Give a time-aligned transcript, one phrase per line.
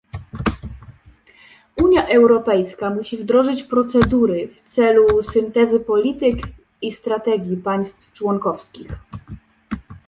[1.75, 6.35] Unia Europejska musi wdrożyć procedury w celu syntezy polityk
[6.81, 8.87] i strategii państw członkowskich